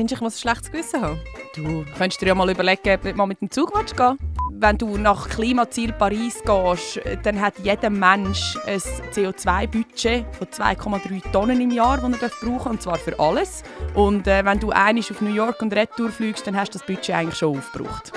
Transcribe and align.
Findest 0.00 0.12
du, 0.12 0.16
ich 0.16 0.20
muss 0.22 0.36
ein 0.36 0.40
schlechtes 0.40 0.72
Gewissen 0.72 1.02
haben? 1.02 1.20
Du 1.54 1.84
könntest 1.98 2.22
dir 2.22 2.28
ja 2.28 2.34
mal 2.34 2.48
überlegen, 2.48 2.94
ob 2.94 3.02
du 3.02 3.12
mal 3.12 3.26
mit 3.26 3.42
dem 3.42 3.50
Zug 3.50 3.70
gehen 3.74 3.84
willst. 3.98 4.18
Wenn 4.52 4.78
du 4.78 4.96
nach 4.96 5.28
Klimaziel 5.28 5.92
Paris 5.92 6.42
gehst, 6.42 7.02
dann 7.22 7.38
hat 7.38 7.52
jeder 7.62 7.90
Mensch 7.90 8.56
ein 8.66 8.78
CO2-Budget 8.78 10.24
von 10.34 10.46
2,3 10.46 11.32
Tonnen 11.32 11.60
im 11.60 11.70
Jahr, 11.70 11.98
das 11.98 12.22
er 12.22 12.30
brauchen 12.30 12.56
darf, 12.56 12.66
und 12.66 12.80
zwar 12.80 12.96
für 12.96 13.20
alles. 13.20 13.62
Und 13.92 14.26
äh, 14.26 14.42
wenn 14.42 14.58
du 14.58 14.70
einmal 14.70 15.04
auf 15.04 15.20
New 15.20 15.34
York 15.34 15.60
und 15.60 15.74
Retour 15.74 16.08
fliegst, 16.08 16.46
dann 16.46 16.56
hast 16.56 16.74
du 16.74 16.78
das 16.78 16.86
Budget 16.86 17.10
eigentlich 17.10 17.36
schon 17.36 17.58
aufgebraucht. 17.58 18.12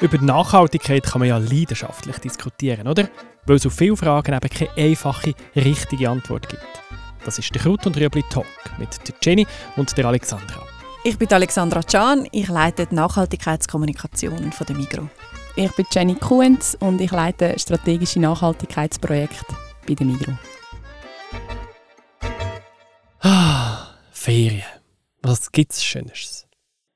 Über 0.00 0.18
Nachhaltigkeit 0.18 1.02
kann 1.02 1.18
man 1.18 1.30
ja 1.30 1.38
leidenschaftlich 1.38 2.18
diskutieren, 2.18 2.86
oder? 2.86 3.08
Weil 3.46 3.56
es 3.56 3.66
auf 3.66 3.74
viele 3.74 3.96
Fragen 3.96 4.36
eben 4.36 4.48
keine 4.50 4.70
einfache, 4.76 5.34
richtige 5.56 6.08
Antwort 6.08 6.48
gibt. 6.48 6.62
Das 7.26 7.40
ist 7.40 7.52
der 7.52 7.60
Kraut 7.60 7.84
und 7.84 7.96
Rüebli 7.96 8.22
Talk 8.30 8.46
mit 8.78 8.88
der 9.08 9.14
Jenny 9.20 9.44
und 9.74 9.98
der 9.98 10.04
Alexandra. 10.04 10.62
Ich 11.02 11.18
bin 11.18 11.28
Alexandra 11.32 11.82
Can, 11.82 12.28
ich 12.30 12.46
leite 12.46 12.86
die 12.86 12.94
Nachhaltigkeitskommunikation 12.94 14.52
von 14.52 14.66
der 14.68 14.76
Migro. 14.76 15.10
Ich 15.56 15.72
bin 15.72 15.86
Jenny 15.90 16.14
Kuhns 16.14 16.76
und 16.76 17.00
ich 17.00 17.10
leite 17.10 17.58
strategische 17.58 18.20
Nachhaltigkeitsprojekte 18.20 19.56
bei 19.88 19.94
der 19.94 20.06
Migro. 20.06 20.38
Ah, 23.18 23.88
Ferien. 24.12 24.62
Was 25.20 25.50
gibt's 25.50 25.82
Schönes? 25.82 26.46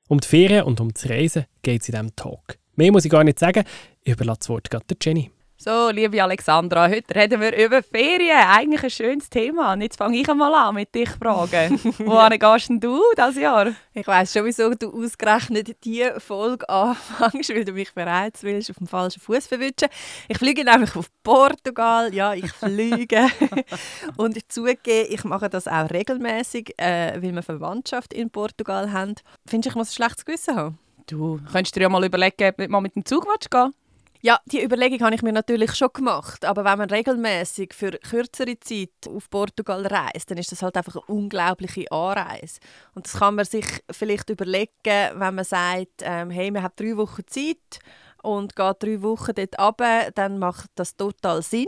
Um 0.07 0.21
die 0.21 0.27
Ferien 0.29 0.63
und 0.63 0.79
um 0.79 0.93
das 0.93 1.09
Reisen 1.09 1.43
geht 1.61 1.81
es 1.81 1.89
in 1.89 1.95
diesem 1.95 2.15
Talk. 2.15 2.57
Mehr 2.77 2.93
muss 2.93 3.03
ich 3.03 3.11
gar 3.11 3.25
nicht 3.25 3.37
sagen. 3.37 3.65
Ich 4.01 4.13
überlasse 4.13 4.39
das 4.39 4.49
Wort 4.49 4.69
gerade 4.69 4.85
der 4.85 4.97
Jenny. 5.01 5.29
So, 5.63 5.91
liebe 5.91 6.23
Alexandra, 6.23 6.89
heute 6.89 7.13
reden 7.13 7.39
wir 7.39 7.55
über 7.55 7.83
Ferien. 7.83 8.47
Eigentlich 8.47 8.83
ein 8.83 8.89
schönes 8.89 9.29
Thema. 9.29 9.73
Und 9.73 9.81
jetzt 9.81 9.95
fange 9.95 10.17
ich 10.17 10.27
einmal 10.27 10.51
an 10.55 10.73
mit 10.73 10.95
dich 10.95 11.07
fragen. 11.07 11.79
Wohin 11.99 12.39
gehst 12.39 12.69
denn 12.69 12.79
du 12.79 12.99
dieses 13.15 13.35
Jahr? 13.35 13.67
Ich 13.93 14.07
weiss 14.07 14.33
schon, 14.33 14.45
wieso 14.45 14.73
du 14.73 14.91
ausgerechnet 14.91 15.77
diese 15.83 16.19
Folge 16.19 16.67
anfängst, 16.67 17.51
weil 17.51 17.63
du 17.63 17.73
mich 17.73 17.93
bereits 17.93 18.41
willst 18.41 18.71
auf 18.71 18.77
dem 18.77 18.87
falschen 18.87 19.21
Fuß 19.21 19.45
verwischen. 19.45 19.89
Ich 20.27 20.39
fliege 20.39 20.65
nämlich 20.65 20.95
auf 20.95 21.11
Portugal. 21.21 22.11
Ja, 22.11 22.33
ich 22.33 22.51
fliege. 22.53 23.27
Und 24.17 24.37
ich 24.37 24.49
zugebe, 24.49 25.09
ich 25.09 25.23
mache 25.25 25.47
das 25.47 25.67
auch 25.67 25.91
regelmäßig, 25.91 26.73
äh, 26.77 27.21
weil 27.21 27.35
wir 27.35 27.43
Verwandtschaft 27.43 28.15
in 28.15 28.31
Portugal 28.31 28.91
haben. 28.91 29.13
Findest 29.45 29.67
du, 29.67 29.69
ich 29.69 29.75
muss 29.75 29.91
ein 29.91 29.93
schlechtes 29.93 30.25
Gewissen 30.25 30.55
haben? 30.55 30.79
Du 31.05 31.39
könntest 31.51 31.75
dir 31.75 31.81
ja 31.81 31.89
mal 31.89 32.03
überlegen, 32.03 32.49
ob 32.49 32.57
du 32.57 32.67
mal 32.67 32.81
mit 32.81 32.95
dem 32.95 33.05
Zug 33.05 33.27
gehen 33.51 33.73
ja, 34.21 34.39
die 34.45 34.63
Überlegung 34.63 34.99
habe 35.01 35.15
ich 35.15 35.23
mir 35.23 35.33
natürlich 35.33 35.75
schon 35.75 35.89
gemacht. 35.93 36.45
Aber 36.45 36.63
wenn 36.63 36.77
man 36.77 36.89
regelmäßig 36.89 37.73
für 37.73 37.91
kürzere 37.91 38.59
Zeit 38.59 38.89
auf 39.07 39.29
Portugal 39.29 39.85
reist, 39.87 40.29
dann 40.29 40.37
ist 40.37 40.51
das 40.51 40.61
halt 40.61 40.77
einfach 40.77 40.95
eine 40.95 41.05
unglaubliche 41.05 41.91
Anreise. 41.91 42.59
Und 42.93 43.07
das 43.07 43.13
kann 43.13 43.35
man 43.35 43.45
sich 43.45 43.65
vielleicht 43.89 44.29
überlegen, 44.29 44.69
wenn 44.83 45.35
man 45.35 45.43
sagt, 45.43 46.01
ähm, 46.03 46.29
hey, 46.29 46.51
man 46.51 46.63
hat 46.63 46.79
drei 46.79 46.95
Wochen 46.97 47.23
Zeit 47.27 47.79
und 48.21 48.55
geht 48.55 48.75
drei 48.83 49.01
Wochen 49.01 49.33
dort 49.33 49.59
runter, 49.59 50.11
dann 50.13 50.37
macht 50.37 50.69
das 50.75 50.95
total 50.95 51.41
Sinn. 51.41 51.67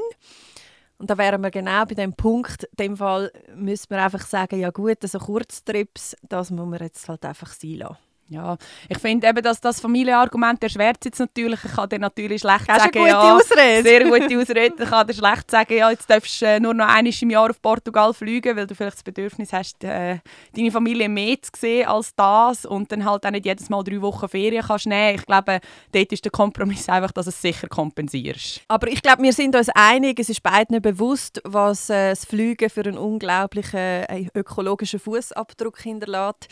Und 0.99 1.09
da 1.09 1.17
wären 1.17 1.41
wir 1.41 1.51
genau 1.51 1.85
bei 1.85 1.95
dem 1.95 2.13
Punkt. 2.13 2.63
In 2.63 2.77
dem 2.77 2.97
Fall 2.97 3.31
müssen 3.55 3.89
wir 3.89 4.03
einfach 4.03 4.25
sagen, 4.25 4.59
ja 4.59 4.69
gut, 4.69 4.99
so 5.03 5.19
Kurztrips, 5.19 6.15
das 6.21 6.51
muss 6.51 6.67
man 6.67 6.79
jetzt 6.79 7.09
halt 7.09 7.25
einfach 7.25 7.51
sein 7.51 7.77
lassen. 7.77 7.97
Ja, 8.29 8.57
ich 8.88 8.97
finde 8.99 9.27
eben, 9.27 9.43
dass 9.43 9.59
das 9.59 9.81
Familienargument 9.81 10.63
erschwert 10.63 11.03
jetzt 11.03 11.19
natürlich. 11.19 11.59
Ich 11.63 11.73
kann 11.73 11.89
dir 11.89 11.99
natürlich 11.99 12.41
schlecht 12.41 12.69
Hast 12.69 12.85
sagen, 12.85 13.05
ja, 13.05 13.35
Ausrede? 13.35 13.83
sehr 13.83 14.03
gute 14.05 14.39
Ausrede. 14.39 14.73
Ich 14.81 14.89
kann 14.89 15.05
dir 15.05 15.13
schlecht 15.13 15.52
sagen, 15.52 15.77
ja, 15.77 15.91
jetzt 15.91 16.09
darfst 16.09 16.41
du 16.41 16.45
äh, 16.45 16.59
nur 16.59 16.73
noch 16.73 16.88
einmal 16.88 17.13
im 17.21 17.29
Jahr 17.29 17.49
auf 17.49 17.61
Portugal 17.61 18.13
fliegen, 18.13 18.55
weil 18.55 18.66
du 18.66 18.75
vielleicht 18.75 18.95
das 18.95 19.03
Bedürfnis 19.03 19.51
hast, 19.51 19.83
äh, 19.83 20.19
deine 20.55 20.71
Familie 20.71 21.09
mehr 21.09 21.35
zu 21.41 21.51
sehen 21.55 21.88
als 21.88 22.16
das 22.16 22.66
und 22.66 22.91
dann 22.91 23.03
halt 23.05 23.25
auch 23.25 23.31
nicht 23.31 23.45
jedes 23.45 23.69
Mal 23.69 23.83
drei 23.83 24.01
Wochen 24.01 24.29
Ferien 24.29 24.63
kannst 24.66 24.88
nehmen. 24.88 25.16
Ich 25.16 25.25
glaube, 25.25 25.59
dort 25.91 26.11
ist 26.11 26.23
der 26.23 26.31
Kompromiss 26.31 26.88
einfach, 26.88 27.11
dass 27.11 27.25
du 27.25 27.29
es 27.29 27.41
sicher 27.41 27.67
kompensierst. 27.67 28.61
Aber 28.69 28.88
ich 28.88 29.01
glaube, 29.01 29.21
wir 29.21 29.34
sind 29.34 29.55
uns 29.55 29.69
einig, 29.75 30.19
es 30.19 30.29
ist 30.29 30.41
beiden 30.41 30.81
bewusst, 30.81 31.41
was 31.44 31.90
äh, 31.90 32.11
das 32.11 32.25
Fliegen 32.25 32.69
für 32.69 32.81
einen 32.81 32.97
unglaublichen 32.97 33.79
äh, 33.79 34.28
ökologischen 34.34 35.00
Fußabdruck 35.00 35.81
hinterlässt. 35.81 36.47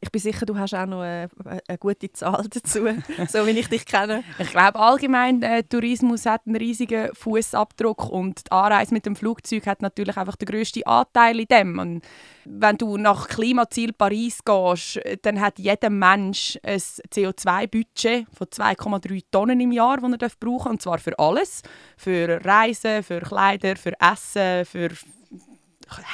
Ich 0.00 0.10
bin 0.10 0.20
sicher, 0.20 0.44
du 0.44 0.58
hast 0.58 0.74
auch 0.74 0.86
noch 0.86 1.00
eine, 1.00 1.28
eine 1.66 1.78
gute 1.78 2.12
Zahl 2.12 2.46
dazu, 2.50 2.86
so 3.28 3.46
wie 3.46 3.50
ich 3.50 3.68
dich 3.68 3.86
kenne. 3.86 4.24
Ich 4.38 4.50
glaube 4.50 4.78
allgemein, 4.78 5.42
äh, 5.42 5.62
Tourismus 5.62 6.26
hat 6.26 6.42
einen 6.46 6.56
riesigen 6.56 7.14
Fußabdruck 7.14 8.10
und 8.10 8.46
die 8.46 8.52
Anreise 8.52 8.92
mit 8.92 9.06
dem 9.06 9.16
Flugzeug 9.16 9.66
hat 9.66 9.82
natürlich 9.82 10.16
einfach 10.16 10.36
den 10.36 10.46
grössten 10.46 10.84
Anteil 10.84 11.40
in 11.40 11.46
dem. 11.46 11.78
Und 11.78 12.02
wenn 12.44 12.76
du 12.76 12.98
nach 12.98 13.28
Klimaziel 13.28 13.92
Paris 13.92 14.40
gehst, 14.44 15.00
dann 15.22 15.40
hat 15.40 15.58
jeder 15.58 15.90
Mensch 15.90 16.58
ein 16.62 16.78
CO2-Budget 16.78 18.26
von 18.32 18.46
2,3 18.48 19.24
Tonnen 19.30 19.60
im 19.60 19.72
Jahr, 19.72 19.96
das 19.96 20.10
er 20.10 20.30
brauchen 20.38 20.64
darf, 20.64 20.70
und 20.70 20.82
zwar 20.82 20.98
für 20.98 21.18
alles. 21.18 21.62
Für 21.96 22.44
Reisen, 22.44 23.02
für 23.02 23.20
Kleider, 23.20 23.76
für 23.76 23.92
Essen, 24.00 24.64
für 24.66 24.90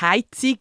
Heizung. 0.00 0.59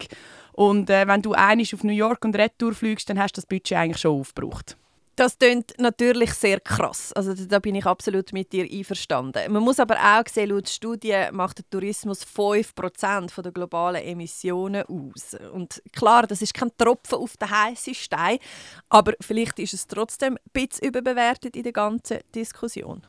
Und 0.53 0.89
äh, 0.89 1.07
wenn 1.07 1.21
du 1.21 1.33
einmal 1.33 1.65
auf 1.73 1.83
New 1.83 1.93
York 1.93 2.23
und 2.25 2.35
Retour 2.35 2.73
fliegst, 2.73 3.09
dann 3.09 3.19
hast 3.19 3.37
du 3.37 3.41
das 3.41 3.45
Budget 3.45 3.77
eigentlich 3.77 4.01
schon 4.01 4.19
aufgebraucht. 4.19 4.77
Das 5.17 5.37
klingt 5.37 5.73
natürlich 5.77 6.33
sehr 6.33 6.59
krass. 6.61 7.11
Also 7.13 7.33
da 7.35 7.59
bin 7.59 7.75
ich 7.75 7.85
absolut 7.85 8.31
mit 8.31 8.53
dir 8.53 8.63
einverstanden. 8.63 9.51
Man 9.51 9.61
muss 9.61 9.79
aber 9.79 9.95
auch 9.97 10.23
sehen, 10.27 10.49
laut 10.49 10.69
Studien 10.69 11.35
macht 11.35 11.59
der 11.59 11.69
Tourismus 11.69 12.25
5% 12.25 13.41
der 13.41 13.51
globalen 13.51 14.01
Emissionen 14.01 14.83
aus. 14.83 15.35
Und 15.53 15.81
klar, 15.91 16.25
das 16.25 16.41
ist 16.41 16.53
kein 16.53 16.71
Tropfen 16.77 17.19
auf 17.19 17.35
den 17.37 17.51
heißen 17.51 17.93
Stein, 17.93 18.39
aber 18.89 19.13
vielleicht 19.19 19.59
ist 19.59 19.73
es 19.73 19.85
trotzdem 19.85 20.37
ein 20.37 20.51
bisschen 20.53 20.87
überbewertet 20.87 21.55
in 21.57 21.63
der 21.63 21.73
ganzen 21.73 22.19
Diskussion. 22.33 23.05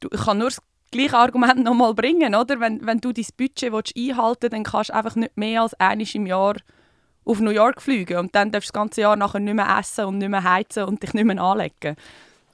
Du, 0.00 0.08
ich 0.12 0.20
kann 0.20 0.38
nur 0.38 0.48
das 0.48 0.60
gleiche 0.90 1.16
Argument 1.16 1.62
noch 1.62 1.74
mal 1.74 1.94
bringen, 1.94 2.34
oder? 2.34 2.58
Wenn, 2.60 2.84
wenn 2.84 2.98
du 2.98 3.12
dein 3.12 3.24
Budget 3.36 3.72
einhalten 3.72 4.42
willst, 4.42 4.52
dann 4.52 4.64
kannst 4.64 4.90
du 4.90 4.94
einfach 4.94 5.16
nicht 5.16 5.36
mehr 5.36 5.62
als 5.62 5.74
einmal 5.74 6.06
im 6.12 6.26
Jahr 6.26 6.56
auf 7.24 7.40
New 7.40 7.50
York 7.50 7.80
fliegen 7.80 8.18
und 8.18 8.34
dann 8.34 8.50
darfst 8.50 8.68
du 8.68 8.72
das 8.72 8.80
ganze 8.80 9.00
Jahr 9.02 9.16
nachher 9.16 9.40
nicht 9.40 9.54
mehr 9.54 9.78
essen 9.78 10.04
und 10.06 10.18
nicht 10.18 10.28
mehr 10.28 10.44
heizen 10.44 10.84
und 10.84 11.02
dich 11.02 11.14
nicht 11.14 11.24
mehr 11.24 11.40
anlegen. 11.40 11.96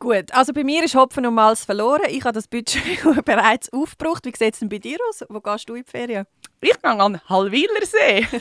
Gut, 0.00 0.32
also 0.32 0.54
bei 0.54 0.64
mir 0.64 0.82
ist 0.82 0.94
Hopfen 0.94 1.26
und 1.26 1.34
Malz 1.34 1.66
verloren. 1.66 2.06
Ich 2.08 2.24
habe 2.24 2.32
das 2.32 2.48
Budget 2.48 3.04
bereits 3.26 3.70
aufgebraucht. 3.70 4.24
Wie 4.24 4.30
sieht 4.34 4.54
es 4.54 4.60
denn 4.60 4.70
bei 4.70 4.78
dir 4.78 4.96
aus? 5.10 5.22
Wo 5.28 5.42
gehst 5.42 5.68
du 5.68 5.74
in 5.74 5.84
die 5.84 5.90
Ferien? 5.90 6.24
Ich 6.62 6.80
gehe 6.80 6.90
an 6.90 7.20
Hallwilersee. 7.28 8.26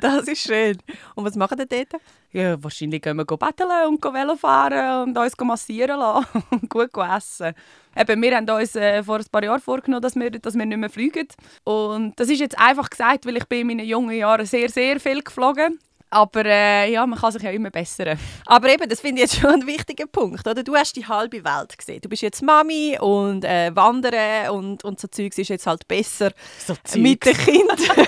das 0.00 0.28
ist 0.28 0.42
schön. 0.42 0.76
Und 1.14 1.24
was 1.24 1.34
machen 1.34 1.58
ihr 1.58 1.64
dort? 1.64 2.02
Ja, 2.32 2.62
wahrscheinlich 2.62 3.00
gehen 3.00 3.16
wir 3.16 3.24
betteln 3.24 3.88
und 3.88 4.04
Velo 4.04 4.36
fahren 4.36 5.08
und 5.08 5.16
uns 5.16 5.34
massieren 5.38 5.98
lassen 5.98 6.44
und 6.50 6.68
gut 6.68 6.90
essen. 6.94 7.54
Eben, 7.96 8.20
wir 8.20 8.36
haben 8.36 8.50
uns 8.50 8.76
äh, 8.76 9.02
vor 9.02 9.16
ein 9.16 9.26
paar 9.32 9.44
Jahren 9.44 9.60
vorgenommen, 9.62 10.02
dass 10.02 10.14
wir, 10.14 10.30
dass 10.30 10.58
wir 10.58 10.66
nicht 10.66 10.76
mehr 10.76 10.90
fliegen. 10.90 11.28
Und 11.64 12.20
das 12.20 12.28
ist 12.28 12.40
jetzt 12.40 12.58
einfach 12.58 12.90
gesagt, 12.90 13.24
weil 13.24 13.38
ich 13.38 13.46
bin 13.46 13.60
in 13.60 13.66
meinen 13.68 13.86
jungen 13.86 14.14
Jahren 14.14 14.44
sehr, 14.44 14.68
sehr 14.68 15.00
viel 15.00 15.22
geflogen 15.22 15.78
aber 16.14 16.44
äh, 16.46 16.92
ja, 16.92 17.04
man 17.06 17.18
kann 17.18 17.32
sich 17.32 17.42
ja 17.42 17.50
immer 17.50 17.70
bessern. 17.70 18.16
Aber 18.46 18.68
eben, 18.72 18.88
das 18.88 19.00
finde 19.00 19.20
ich 19.20 19.32
jetzt 19.32 19.40
schon 19.40 19.50
ein 19.50 19.66
wichtiger 19.66 20.06
Punkt. 20.06 20.46
Oder? 20.46 20.62
Du 20.62 20.74
hast 20.76 20.94
die 20.94 21.06
halbe 21.06 21.44
Welt 21.44 21.76
gesehen. 21.76 22.00
Du 22.00 22.08
bist 22.08 22.22
jetzt 22.22 22.40
Mami 22.40 22.96
und 23.00 23.44
äh, 23.44 23.74
Wandern 23.74 24.50
und, 24.50 24.84
und 24.84 25.00
so 25.00 25.08
Zeugs 25.08 25.38
ist 25.38 25.48
jetzt 25.48 25.66
halt 25.66 25.88
besser 25.88 26.30
so 26.64 26.74
mit 26.96 27.26
den 27.26 27.36
Kindern. 27.36 27.78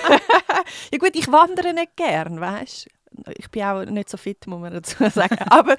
ja 0.91 0.97
gut, 0.97 1.15
ich 1.15 1.29
wandere 1.29 1.73
nicht 1.73 1.97
gern, 1.97 2.39
weißt 2.39 2.87
ich 3.35 3.49
bin 3.49 3.63
auch 3.63 3.83
nicht 3.83 4.09
so 4.09 4.17
fit, 4.17 4.45
muss 4.45 4.61
man 4.61 4.73
dazu 4.73 5.09
sagen. 5.09 5.39
Aber 5.49 5.75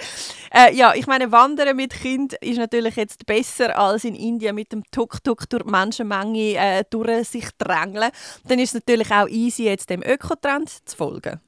äh, 0.53 0.75
ja, 0.75 0.93
ich 0.94 1.06
meine, 1.06 1.31
Wandern 1.31 1.77
mit 1.77 1.93
Kind 1.93 2.33
ist 2.34 2.59
natürlich 2.59 2.97
jetzt 2.97 3.27
besser 3.27 3.78
als 3.78 4.05
in 4.05 4.17
Indien 4.17 4.56
mit 4.56 4.72
dem 4.72 4.83
Tuk-Tuk 4.91 5.49
durch 5.49 5.62
die 5.62 5.71
Menschenmenge 5.71 6.56
äh, 6.56 6.84
durch 6.91 7.28
sich 7.28 7.49
drängeln. 7.56 8.11
Dann 8.49 8.59
ist 8.59 8.71
es 8.71 8.75
natürlich 8.75 9.12
auch 9.12 9.28
easy, 9.28 9.65
jetzt 9.65 9.88
dem 9.88 10.03
Ökotrend 10.03 10.69
zu 10.69 10.97
folgen 10.97 11.41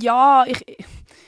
ja, 0.00 0.44
ich, 0.46 0.64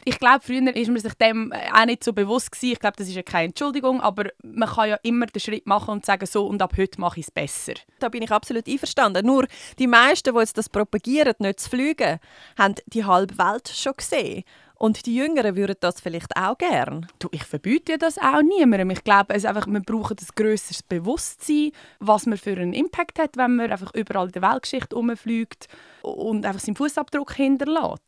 ich 0.05 0.19
glaube, 0.19 0.41
früher 0.41 0.75
ist 0.75 0.89
man 0.89 0.99
sich 0.99 1.15
dem 1.15 1.53
auch 1.53 1.85
nicht 1.85 2.05
so 2.05 2.13
bewusst 2.13 2.53
gewesen. 2.53 2.73
Ich 2.73 2.81
glaube, 2.81 2.97
das 2.97 3.09
ist 3.09 3.15
ja 3.15 3.23
keine 3.23 3.47
Entschuldigung, 3.47 4.01
aber 4.01 4.27
man 4.43 4.69
kann 4.69 4.89
ja 4.89 4.99
immer 5.03 5.27
den 5.27 5.41
Schritt 5.41 5.67
machen 5.67 5.91
und 5.91 6.07
sagen, 6.07 6.27
so 6.27 6.47
und 6.47 6.63
ab 6.63 6.75
heute 6.77 7.01
mache 7.01 7.21
ich 7.21 7.27
es 7.27 7.31
besser. 7.31 7.75
Da 7.99 8.09
bin 8.09 8.23
ich 8.23 8.31
absolut 8.31 8.67
einverstanden. 8.67 9.27
Nur 9.27 9.47
die 9.79 9.87
meisten, 9.87 10.35
die 10.35 10.41
jetzt 10.41 10.57
das 10.57 10.69
propagieren, 10.69 11.35
nicht 11.39 11.61
zu 11.61 11.71
fliegen, 11.71 12.19
haben 12.59 12.75
die 12.87 13.05
halbe 13.05 13.37
Welt 13.39 13.69
schon 13.69 13.95
gesehen. 13.97 14.45
Und 14.77 15.07
die 15.07 15.15
Jüngeren 15.15 15.57
würden 15.57 15.77
das 15.81 16.01
vielleicht 16.01 16.37
auch 16.37 16.59
gern. 16.59 17.07
Du, 17.19 17.29
ich 17.31 17.45
verbiete 17.45 17.97
das 17.97 18.19
auch 18.19 18.43
niemandem. 18.43 18.91
Ich 18.91 19.05
glaube, 19.05 19.35
es 19.35 19.45
einfach, 19.45 19.67
wir 19.67 19.81
brauchen 19.81 20.17
ein 20.21 20.27
grösseres 20.35 20.83
Bewusstsein, 20.83 21.71
was 22.01 22.27
man 22.27 22.37
für 22.37 22.53
einen 22.53 22.73
Impact 22.73 23.19
hat, 23.19 23.37
wenn 23.37 23.57
man 23.57 23.71
einfach 23.71 23.95
überall 23.95 24.27
in 24.27 24.33
der 24.33 24.43
Weltgeschichte 24.43 24.97
rumfliegt 24.97 25.69
und 26.05 26.45
einfach 26.45 26.61
seinen 26.61 26.77
Fußabdruck 26.77 27.35
hinterlässt. 27.35 28.03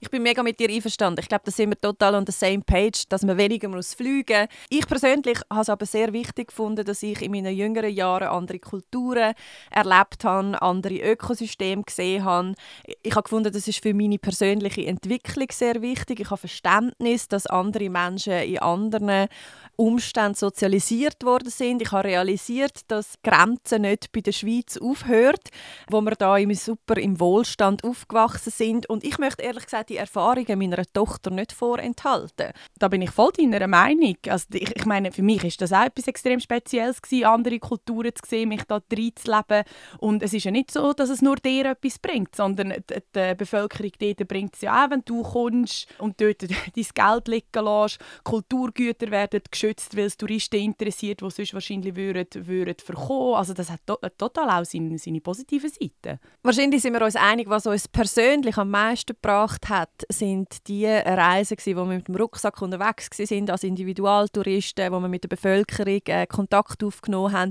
Ich 0.00 0.10
bin 0.10 0.22
mega 0.22 0.42
mit 0.42 0.58
dir 0.58 0.68
einverstanden. 0.68 1.20
Ich 1.20 1.28
glaube, 1.28 1.44
da 1.44 1.52
sind 1.52 1.70
wir 1.70 1.80
total 1.80 2.16
on 2.16 2.26
the 2.26 2.32
same 2.32 2.60
page, 2.60 3.04
dass 3.08 3.22
man 3.22 3.36
weniger 3.36 3.68
muss 3.68 3.94
fliegen 3.94 4.40
muss. 4.40 4.48
Ich 4.68 4.86
persönlich 4.86 5.38
habe 5.48 5.60
es 5.60 5.68
aber 5.68 5.86
sehr 5.86 6.12
wichtig 6.12 6.48
gefunden, 6.48 6.84
dass 6.84 7.02
ich 7.02 7.22
in 7.22 7.30
meinen 7.30 7.54
jüngeren 7.54 7.92
Jahren 7.92 8.28
andere 8.28 8.58
Kulturen 8.58 9.34
erlebt 9.70 10.24
habe, 10.24 10.60
andere 10.60 10.96
Ökosysteme 10.96 11.84
gesehen 11.84 12.24
habe. 12.24 12.54
Ich 13.02 13.14
habe 13.14 13.22
gefunden, 13.22 13.52
das 13.52 13.68
ist 13.68 13.82
für 13.82 13.94
meine 13.94 14.18
persönliche 14.18 14.86
Entwicklung 14.86 15.48
sehr 15.52 15.80
wichtig. 15.82 16.20
Ich 16.20 16.30
habe 16.30 16.38
Verständnis, 16.38 17.28
dass 17.28 17.46
andere 17.46 17.88
Menschen 17.88 18.32
in 18.32 18.58
anderen 18.58 19.28
Umständen 19.76 20.34
sozialisiert 20.34 21.24
worden 21.24 21.50
sind. 21.50 21.82
Ich 21.82 21.92
habe 21.92 22.08
realisiert, 22.08 22.80
dass 22.88 23.14
Grenzen 23.22 23.82
nicht 23.82 24.12
bei 24.12 24.20
der 24.20 24.32
Schweiz 24.32 24.76
aufhört, 24.76 25.48
wo 25.88 26.00
wir 26.00 26.12
da 26.12 26.36
im 26.36 26.52
super 26.54 26.96
im 26.96 27.18
Wohlstand 27.42 27.82
aufgewachsen 27.82 28.52
sind. 28.52 28.88
Und 28.88 29.02
ich 29.02 29.18
möchte 29.18 29.42
ehrlich 29.42 29.64
gesagt 29.64 29.90
die 29.90 29.96
Erfahrungen 29.96 30.58
meiner 30.58 30.84
Tochter 30.92 31.30
nicht 31.30 31.52
vorenthalten. 31.52 32.52
Da 32.78 32.86
bin 32.86 33.02
ich 33.02 33.10
voll 33.10 33.32
deiner 33.36 33.66
Meinung. 33.66 34.16
Also 34.28 34.46
ich, 34.52 34.76
ich 34.76 34.86
meine, 34.86 35.10
für 35.10 35.22
mich 35.22 35.42
ist 35.42 35.60
das 35.60 35.72
auch 35.72 35.84
etwas 35.84 36.06
extrem 36.06 36.38
Spezielles 36.38 37.02
gewesen, 37.02 37.24
andere 37.24 37.58
Kulturen 37.58 38.12
zu 38.14 38.28
sehen, 38.28 38.50
mich 38.50 38.62
da 38.62 38.80
reinzuleben. 38.92 39.64
Und 39.98 40.22
es 40.22 40.32
ist 40.32 40.44
ja 40.44 40.52
nicht 40.52 40.70
so, 40.70 40.92
dass 40.92 41.10
es 41.10 41.20
nur 41.20 41.34
dir 41.34 41.66
etwas 41.66 41.98
bringt, 41.98 42.36
sondern 42.36 42.74
die, 42.88 43.02
die 43.14 43.34
Bevölkerung 43.34 43.90
dort 43.98 44.28
bringt 44.28 44.54
es 44.54 44.60
ja 44.60 44.84
auch, 44.84 44.90
wenn 44.90 45.02
du 45.04 45.22
kommst 45.22 45.88
und 45.98 46.20
dort 46.20 46.42
dein 46.42 46.50
Geld 46.94 47.28
liegen 47.28 47.64
lässt. 47.64 47.98
Kulturgüter 48.22 49.10
werden 49.10 49.40
geschützt, 49.50 49.96
weil 49.96 50.04
es 50.04 50.16
Touristen 50.16 50.60
interessiert, 50.60 51.22
die 51.22 51.30
sonst 51.30 51.54
wahrscheinlich 51.54 51.96
würden, 51.96 52.46
würden 52.46 52.76
verkommen. 52.78 53.34
Also 53.34 53.52
das 53.52 53.68
hat 53.68 53.80
to 53.84 53.96
total 54.16 54.48
auch 54.48 54.64
seine, 54.64 54.96
seine 54.98 55.20
positiven 55.20 55.70
Seiten. 55.70 56.20
Wahrscheinlich 56.42 56.82
sind 56.82 56.92
wir 56.92 57.02
uns 57.02 57.16
einig, 57.16 57.31
was 57.46 57.66
uns 57.66 57.88
persönlich 57.88 58.56
am 58.58 58.70
meisten 58.70 59.14
gebracht 59.14 59.68
hat, 59.68 59.90
sind 60.08 60.68
die 60.68 60.86
Reisen, 60.86 61.56
wo 61.76 61.84
wir 61.84 61.96
mit 61.96 62.08
dem 62.08 62.16
Rucksack 62.16 62.60
unterwegs 62.60 63.08
sind 63.16 63.50
als 63.50 63.64
Individualtouristen, 63.64 64.92
wo 64.92 65.00
wir 65.00 65.08
mit 65.08 65.24
der 65.24 65.28
Bevölkerung 65.28 66.00
äh, 66.06 66.26
Kontakt 66.26 66.84
aufgenommen 66.84 67.32
haben. 67.32 67.50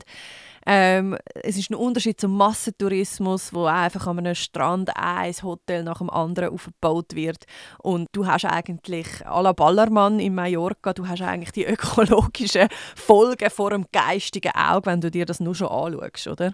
Ähm, 0.67 1.17
es 1.33 1.57
ist 1.57 1.71
ein 1.71 1.75
Unterschied 1.75 2.21
zum 2.21 2.37
Massentourismus, 2.37 3.53
wo 3.53 3.65
einfach 3.65 4.05
an 4.07 4.19
einem 4.19 4.35
Strand 4.35 4.91
ein 4.95 5.33
Hotel 5.41 5.83
nach 5.83 5.97
dem 5.97 6.09
anderen 6.09 6.53
aufgebaut 6.53 7.15
wird 7.15 7.45
und 7.81 8.07
du 8.11 8.27
hast 8.27 8.45
eigentlich 8.45 9.07
à 9.25 9.41
la 9.41 9.53
Ballermann 9.53 10.19
in 10.19 10.35
Mallorca, 10.35 10.93
du 10.93 11.07
hast 11.07 11.21
eigentlich 11.21 11.51
die 11.51 11.65
ökologischen 11.65 12.67
Folgen 12.95 13.49
vor 13.49 13.71
dem 13.71 13.85
geistigen 13.91 14.51
Auge, 14.55 14.85
wenn 14.85 15.01
du 15.01 15.09
dir 15.09 15.25
das 15.25 15.39
nur 15.39 15.55
schon 15.55 15.69
anschaust, 15.69 16.27
oder? 16.27 16.53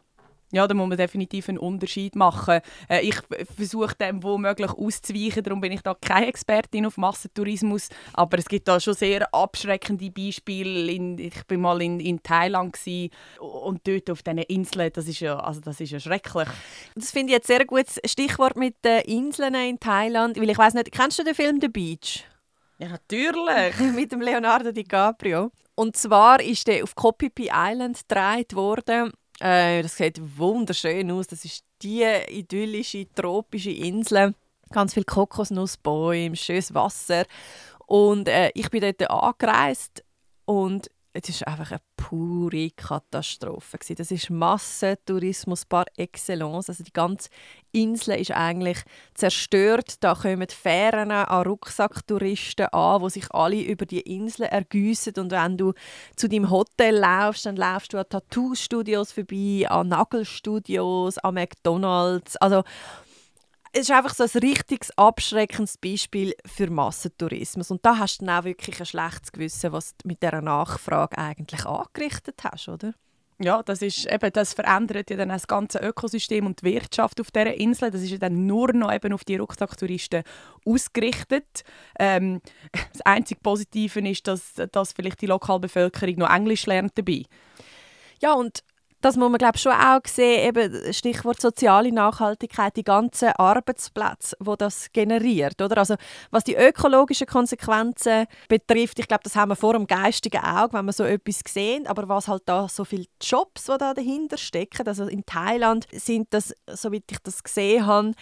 Ja, 0.52 0.66
da 0.66 0.74
muss 0.74 0.88
man 0.88 0.98
definitiv 0.98 1.50
einen 1.50 1.58
Unterschied 1.58 2.16
machen. 2.16 2.62
Äh, 2.90 3.02
ich 3.02 3.16
versuche 3.54 3.96
dem 3.96 4.24
womöglich 4.24 4.72
auszuweichen, 4.72 5.44
darum 5.44 5.60
bin 5.60 5.74
ich 5.74 5.82
da 5.82 5.94
keine 5.94 6.28
Expertin 6.28 6.86
auf 6.86 6.96
Massentourismus, 6.96 7.90
aber 8.14 8.40
es 8.40 8.46
gibt 8.46 8.68
da 8.68 8.80
schon 8.80 8.94
sehr 8.94 9.34
abschreckende 9.34 10.10
Beispiele. 10.10 10.90
In, 10.90 11.18
ich 11.18 11.46
bin 11.48 11.60
mal 11.60 11.82
in, 11.82 12.00
in 12.00 12.24
Thailand 12.24 12.78
und 13.40 13.86
dort 13.86 14.10
auf 14.10 14.24
diesen 14.24 14.38
Inseln, 14.40 14.92
das 14.94 15.08
ist 15.08 15.20
ja, 15.20 15.38
also 15.38 15.60
das 15.60 15.82
ist 15.82 15.92
ja 15.92 16.00
schrecklich. 16.00 16.48
Das 16.96 17.12
finde 17.12 17.32
ich 17.32 17.38
jetzt 17.38 17.48
sehr 17.48 17.66
gutes 17.66 18.00
Stichwort 18.06 18.56
mit 18.56 18.76
den 18.86 19.02
Inseln 19.02 19.56
in 19.56 19.80
Thailand, 19.80 20.40
weil 20.40 20.50
ich 20.50 20.58
weiß 20.58 20.76
nicht, 20.76 20.94
kennst 20.94 21.20
du 21.20 21.24
den 21.26 21.36
Film 21.36 21.60
The 21.60 21.68
Beach? 21.68 22.24
Ja, 22.80 22.88
natürlich. 22.88 23.80
mit 23.96 24.14
dem 24.14 24.22
Leonardo 24.22 24.72
DiCaprio. 24.72 25.52
Und 25.76 25.98
zwar 25.98 26.42
ist 26.42 26.68
der 26.68 26.84
auf 26.84 26.96
Kopipi 26.96 27.50
Island 27.54 28.08
gedreht 28.08 28.56
worden 28.56 29.12
äh, 29.40 29.82
das 29.82 29.98
sieht 29.98 30.20
wunderschön 30.38 31.12
aus. 31.12 31.28
Das 31.28 31.46
ist 31.46 31.64
die 31.82 32.04
idyllische 32.30 33.08
tropische 33.14 33.72
Insel. 33.72 34.34
Ganz 34.72 34.94
viele 34.94 35.06
Kokosnussbäume, 35.06 36.36
schönes 36.36 36.74
Wasser. 36.74 37.26
Und 37.86 38.28
äh, 38.28 38.52
ich 38.54 38.70
bin 38.70 38.82
dort 38.82 39.10
angereist 39.10 40.04
und 40.46 40.90
es 41.26 41.42
war 41.42 41.48
einfach 41.48 41.72
eine 41.72 41.82
pure 41.96 42.70
Katastrophe. 42.72 43.78
Das 43.96 44.12
ist 44.12 44.30
Massentourismus 44.30 45.66
par 45.66 45.86
excellence. 45.98 46.70
Also 46.70 46.84
die 46.84 46.94
ganze 46.94 47.30
Insel 47.72 48.20
ist 48.20 48.32
eigentlich 48.32 48.78
zerstört. 49.14 49.96
Da 50.02 50.16
kommen 50.16 50.48
Fähren 50.48 51.12
an 51.12 51.48
Rucksacktouristen 51.48 52.68
an, 52.68 53.02
die 53.04 53.10
sich 53.10 53.32
alle 53.32 53.62
über 53.62 53.86
die 53.86 54.02
Insel 54.02 54.44
ergüssen. 54.44 55.14
Und 55.18 55.32
wenn 55.32 55.58
du 55.58 55.74
zu 56.16 56.30
deinem 56.30 56.50
Hotel 56.50 56.96
laufst, 56.96 57.46
dann 57.46 57.56
laufst 57.56 57.94
du 57.94 57.98
an 57.98 58.06
Tattoo-Studios 58.10 59.12
vorbei, 59.12 59.66
an 59.70 59.90
Nagelstudios, 59.90 61.18
an 61.18 61.34
McDonalds. 61.34 62.38
Also 62.38 62.64
es 63.74 63.82
ist 63.82 63.92
einfach 63.92 64.14
so 64.14 64.24
ein 64.24 64.40
richtiges 64.42 64.98
abschreckendes 64.98 65.78
Beispiel 65.78 66.34
für 66.46 66.70
Massentourismus. 66.70 67.72
Und 67.72 67.86
da 67.86 67.98
hast 67.98 68.22
du 68.22 68.26
dann 68.26 68.40
auch 68.40 68.44
wirklich 68.46 68.80
ein 68.80 68.86
schlechtes 68.86 69.32
Gewissen, 69.32 69.72
was 69.72 69.96
du 69.98 70.08
mit 70.08 70.22
dieser 70.22 70.42
Nachfrage 70.42 71.18
eigentlich 71.18 71.66
angerichtet 71.66 72.42
hast, 72.44 72.70
oder? 72.70 72.94
Ja, 73.40 73.62
das, 73.62 73.84
ist, 73.84 74.12
eben, 74.12 74.34
das 74.34 74.54
verändert 74.54 75.12
ja 75.12 75.18
dann 75.18 75.30
das 75.30 75.46
ganze 75.46 75.78
Ökosystem 75.78 76.48
und 76.48 76.62
die 76.62 76.74
Wirtschaft 76.74 77.22
auf 77.22 77.30
dieser 77.30 77.54
Insel. 77.54 77.92
Das 77.92 78.02
ist 78.02 78.10
ja 78.10 78.18
dann 78.18 78.48
nur 78.48 78.74
noch 78.74 78.92
eben 78.92 79.14
auf 79.14 79.24
die 79.24 79.36
Rucksacktouristen 79.36 80.24
ausgerichtet. 80.66 81.64
Ähm, 82.00 82.42
das 82.94 83.02
einzige 83.02 83.40
Positive 83.40 84.00
ist, 84.10 84.28
dass, 84.28 84.54
dass 84.72 84.94
vielleicht 84.94 85.22
die 85.22 85.28
Lokalbevölkerung 85.28 86.16
noch 86.16 86.34
Englisch 86.34 86.66
lernt 86.66 86.98
dabei. 86.98 87.26
Ja, 88.22 88.34
und 88.34 88.64
das 89.02 89.16
muss 89.16 89.30
man 89.30 89.38
glaube 89.38 89.58
schon 89.58 89.74
auch 89.74 90.02
sehen, 90.06 90.48
eben 90.48 90.94
Stichwort 90.94 91.40
soziale 91.42 91.92
Nachhaltigkeit, 91.92 92.76
die 92.76 92.84
ganzen 92.84 93.30
Arbeitsplätze, 93.30 94.36
wo 94.40 94.56
das 94.56 94.92
generiert, 94.92 95.62
oder? 95.62 95.78
Also 95.78 95.96
was 96.32 96.44
die 96.44 96.56
ökologischen 96.56 97.28
Konsequenzen 97.28 98.26
betrifft, 98.48 99.00
ich 99.00 99.08
glaube, 99.08 99.24
das 99.24 99.36
haben 99.36 99.50
wir 99.50 99.56
vor 99.56 99.74
dem 99.74 99.88
geistigen 99.88 100.44
Auge, 100.44 100.74
wenn 100.74 100.86
wir 100.86 100.94
so 100.94 101.04
etwas 101.04 101.42
sehen, 101.48 101.88
aber 101.88 102.10
was 102.10 102.28
halt 102.28 102.44
da 102.46 102.68
so 102.68 102.86
viele 102.86 103.06
Jobs, 103.22 103.66
die 103.66 103.78
da 103.78 103.94
dahinter 103.94 104.38
stecken, 104.38 104.88
also 104.88 105.08
in 105.08 105.26
Thailand 105.26 105.88
sind 105.92 106.28
das, 106.32 106.54
soweit 106.68 107.04
ich 107.12 107.20
das 107.20 107.44
gesehen 107.44 107.86
habe, 107.86 108.14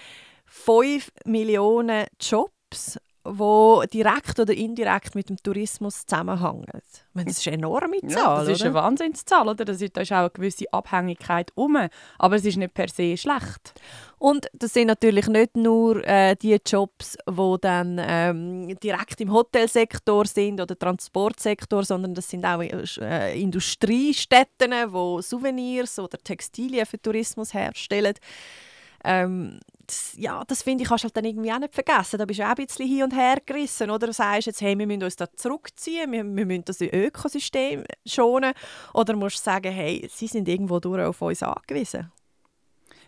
5 0.45 1.11
Millionen 1.25 2.05
Jobs 2.19 2.99
wo 3.25 3.83
direkt 3.91 4.39
oder 4.39 4.53
indirekt 4.53 5.15
mit 5.15 5.29
dem 5.29 5.37
Tourismus 5.37 6.05
zusammenhängen. 6.05 6.65
meine, 7.13 7.27
das 7.27 7.39
ist 7.39 7.47
eine 7.47 7.57
enorme 7.57 7.99
Zahl. 8.01 8.09
Ja, 8.11 8.39
das 8.39 8.49
ist 8.49 8.61
eine 8.61 8.73
Wahnsinnszahl. 8.73 9.47
Oder? 9.47 9.65
Das 9.65 9.81
ist, 9.81 9.97
da 9.97 10.01
ist 10.01 10.11
auch 10.11 10.17
eine 10.17 10.29
gewisse 10.29 10.71
Abhängigkeit 10.71 11.51
um. 11.55 11.77
Aber 12.19 12.35
es 12.35 12.45
ist 12.45 12.57
nicht 12.57 12.73
per 12.73 12.87
se 12.87 13.17
schlecht. 13.17 13.73
Und 14.17 14.47
das 14.53 14.73
sind 14.73 14.87
natürlich 14.87 15.27
nicht 15.27 15.57
nur 15.57 16.05
äh, 16.07 16.35
die 16.35 16.57
Jobs, 16.65 17.17
die 17.29 17.55
dann 17.61 17.99
ähm, 18.01 18.79
direkt 18.79 19.19
im 19.21 19.33
Hotelsektor 19.33 20.25
sind 20.25 20.61
oder 20.61 20.77
Transportsektor, 20.77 21.83
sondern 21.83 22.13
das 22.13 22.29
sind 22.29 22.45
auch 22.45 22.61
äh, 22.61 23.39
Industriestätten, 23.39 24.71
die 24.71 25.21
Souvenirs 25.21 25.99
oder 25.99 26.17
Textilien 26.17 26.85
für 26.85 27.01
Tourismus 27.01 27.53
herstellen. 27.53 28.15
Ähm, 29.03 29.59
das, 29.87 30.13
ja, 30.17 30.43
das 30.45 30.63
finde 30.63 30.83
ich, 30.83 30.89
kannst 30.89 31.03
du 31.03 31.07
halt 31.07 31.17
dann 31.17 31.25
irgendwie 31.25 31.51
auch 31.51 31.59
nicht 31.59 31.73
vergessen. 31.73 32.17
Da 32.17 32.25
bist 32.25 32.39
du 32.39 32.43
auch 32.43 32.49
ein 32.49 32.55
bisschen 32.55 32.87
hin 32.87 33.03
und 33.03 33.15
her 33.15 33.37
gerissen. 33.45 33.89
Oder 33.89 34.07
du 34.07 34.13
sagst 34.13 34.47
jetzt, 34.47 34.61
hey, 34.61 34.77
wir 34.77 34.87
müssen 34.87 35.03
uns 35.03 35.15
da 35.15 35.31
zurückziehen, 35.31 36.11
wir, 36.11 36.23
wir 36.23 36.45
müssen 36.45 36.65
das 36.65 36.81
Ökosystem 36.81 37.83
schonen. 38.05 38.53
Oder 38.93 39.15
musst 39.15 39.37
du 39.37 39.43
sagen, 39.43 39.71
hey, 39.71 40.07
sie 40.11 40.27
sind 40.27 40.47
irgendwo 40.47 40.79
durch 40.79 41.03
auf 41.03 41.21
uns 41.21 41.43
angewiesen. 41.43 42.11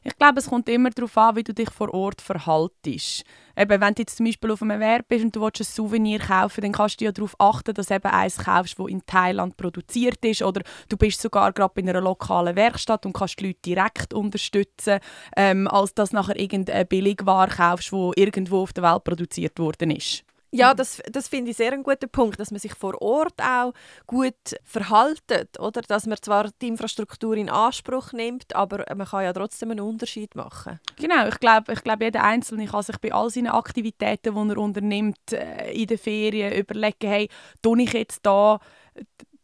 Ich 0.08 0.18
glaube, 0.18 0.40
es 0.40 0.48
kommt 0.48 0.70
immer 0.70 0.90
darauf 0.90 1.18
an, 1.18 1.36
wie 1.36 1.44
du 1.44 1.54
dich 1.54 1.70
vor 1.70 1.94
Ort 1.94 2.22
verhaltest. 2.22 3.26
Eben, 3.58 3.82
wenn 3.82 3.94
du 3.94 4.04
jetzt 4.04 4.16
zum 4.16 4.26
Beispiel 4.26 4.52
auf 4.52 4.62
einem 4.62 4.72
Erwerb 4.72 5.10
bist 5.10 5.26
und 5.26 5.36
du 5.36 5.42
willst 5.42 5.60
ein 5.60 5.66
Souvenir 5.66 6.20
kaufen, 6.20 6.62
dann 6.62 6.72
kannst 6.72 7.02
du 7.02 7.06
ja 7.06 7.12
darauf 7.12 7.36
achten, 7.40 7.74
dass 7.74 7.88
du 7.88 7.96
eben 7.96 8.08
eins 8.08 8.38
kaufst, 8.38 8.80
das 8.80 8.88
in 8.88 9.06
Thailand 9.06 9.58
produziert 9.58 10.24
ist. 10.24 10.44
Oder 10.44 10.62
du 10.88 10.96
bist 10.96 11.22
sogar 11.22 11.52
gerade 11.52 11.82
in 11.82 11.90
einer 11.90 12.00
lokalen 12.00 12.56
Werkstatt 12.56 13.06
und 13.06 13.12
kannst 13.12 13.38
die 13.42 13.48
Leute 13.48 13.60
direkt 13.66 14.14
unterstützen, 14.14 15.00
ähm, 15.36 15.68
als 15.68 15.94
dass 15.94 16.12
du 16.12 16.16
nachher 16.16 16.40
irgendeine 16.40 16.86
Billigware 16.86 17.50
kaufst, 17.50 17.92
die 17.92 18.12
irgendwo 18.16 18.62
auf 18.62 18.72
der 18.72 18.86
Welt 18.86 19.04
produziert 19.04 19.60
worden 19.60 19.92
ist. 19.92 20.24
Ja, 20.52 20.74
das, 20.74 21.02
das 21.12 21.28
finde 21.28 21.52
ich 21.52 21.58
sehr 21.58 21.74
einen 21.74 21.84
guten 21.84 22.10
Punkt, 22.10 22.40
dass 22.40 22.52
man 22.52 22.60
sich 22.60 22.74
vor 22.74 23.02
Ort 23.02 23.42
auch 23.42 23.74
gut 24.06 24.34
verhaltet, 24.64 25.60
oder? 25.60 25.82
Dass 25.82 26.06
man 26.08 26.18
zwar 26.22 26.50
die 26.62 26.70
Infrastruktur 26.70 27.36
in 27.36 27.50
Anspruch 27.50 28.14
nimmt, 28.14 28.56
aber 28.56 28.86
man 28.96 29.08
kann 29.08 29.24
ja 29.24 29.34
trotzdem 29.34 29.72
einen 29.72 29.82
Unterschied 29.82 30.36
machen. 30.36 30.80
Genau, 30.98 31.28
ich 31.28 31.40
glaube, 31.40 31.74
ich 31.74 31.84
glaub, 31.84 32.02
jeder 32.02 32.24
Einzelne 32.24 32.66
kann 32.66 32.84
sich 32.84 32.98
bei 33.00 33.14
all 33.14 33.30
seinen 33.30 33.48
Aktivitäten, 33.48 34.34
die 34.34 34.54
er 34.54 34.58
unternimmt, 34.58 35.34
äh, 35.34 35.72
in 35.72 35.88
den 35.88 35.98
Ferien 35.98 36.54
überlegen, 36.54 37.10
hey, 37.10 37.30
tue 37.62 37.82
ich 37.82 37.94
jetzt 37.94 38.26
da 38.26 38.60